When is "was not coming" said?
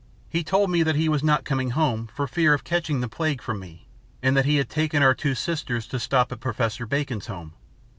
1.07-1.69